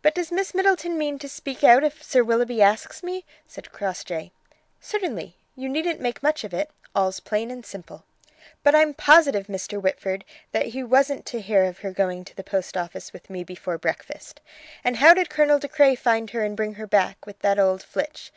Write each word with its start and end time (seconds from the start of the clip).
"But 0.00 0.14
does 0.14 0.32
Miss 0.32 0.54
Middleton 0.54 0.96
mean 0.96 1.16
me 1.16 1.18
to 1.18 1.28
speak 1.28 1.62
out 1.62 1.84
if 1.84 2.02
Sir 2.02 2.24
Willoughby 2.24 2.62
asks 2.62 3.02
me?" 3.02 3.26
said 3.46 3.70
Crossjay. 3.70 4.32
"Certainly. 4.80 5.36
You 5.54 5.68
needn't 5.68 6.00
make 6.00 6.22
much 6.22 6.42
of 6.42 6.54
it. 6.54 6.70
All's 6.94 7.20
plain 7.20 7.50
and 7.50 7.62
simple." 7.62 8.06
"But 8.62 8.74
I'm 8.74 8.94
positive, 8.94 9.46
Mr. 9.48 9.78
Whitford, 9.78 10.24
he 10.54 10.82
wasn't 10.82 11.26
to 11.26 11.42
hear 11.42 11.64
of 11.64 11.80
her 11.80 11.92
going 11.92 12.24
to 12.24 12.34
the 12.34 12.42
post 12.44 12.78
office 12.78 13.12
with 13.12 13.28
me 13.28 13.44
before 13.44 13.76
breakfast. 13.76 14.40
And 14.82 14.96
how 14.96 15.12
did 15.12 15.28
Colonel 15.28 15.58
De 15.58 15.68
Craye 15.68 15.96
find 15.96 16.30
her 16.30 16.42
and 16.42 16.56
bring 16.56 16.72
her 16.76 16.86
back, 16.86 17.26
with 17.26 17.40
that 17.40 17.58
old 17.58 17.82
Flitch? 17.82 18.32